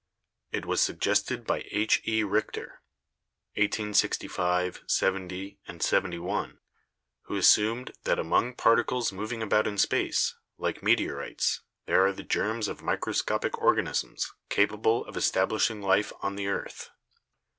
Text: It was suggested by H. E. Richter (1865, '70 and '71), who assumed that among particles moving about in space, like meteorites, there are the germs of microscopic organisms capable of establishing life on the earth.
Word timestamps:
It 0.51 0.65
was 0.65 0.81
suggested 0.81 1.45
by 1.45 1.63
H. 1.69 2.01
E. 2.07 2.23
Richter 2.23 2.81
(1865, 3.53 4.81
'70 4.87 5.59
and 5.67 5.83
'71), 5.83 6.57
who 7.25 7.35
assumed 7.35 7.93
that 8.05 8.17
among 8.17 8.55
particles 8.55 9.11
moving 9.11 9.43
about 9.43 9.67
in 9.67 9.77
space, 9.77 10.33
like 10.57 10.81
meteorites, 10.81 11.61
there 11.85 12.03
are 12.03 12.13
the 12.13 12.23
germs 12.23 12.67
of 12.67 12.81
microscopic 12.81 13.59
organisms 13.59 14.33
capable 14.49 15.05
of 15.05 15.15
establishing 15.17 15.83
life 15.83 16.11
on 16.23 16.35
the 16.35 16.47
earth. 16.47 16.89